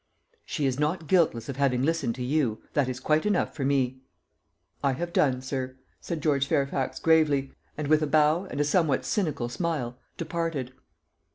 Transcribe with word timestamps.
"She 0.47 0.65
is 0.65 0.79
not 0.79 1.05
guiltless 1.05 1.47
of 1.47 1.57
having 1.57 1.83
listened 1.83 2.15
to 2.15 2.23
you. 2.23 2.59
That 2.73 2.89
is 2.89 2.99
quite 2.99 3.23
enough 3.23 3.53
for 3.55 3.63
me." 3.63 3.99
"I 4.83 4.93
have 4.93 5.13
done, 5.13 5.43
sir," 5.43 5.77
said 5.99 6.21
George 6.21 6.47
Fairfax 6.47 6.97
gravely, 6.99 7.51
and, 7.77 7.87
with 7.87 8.01
a 8.01 8.07
bow 8.07 8.45
and 8.45 8.59
a 8.59 8.63
somewhat 8.63 9.05
cynical 9.05 9.47
smile, 9.47 9.99
departed. 10.17 10.73